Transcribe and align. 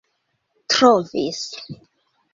trovis 0.73 1.45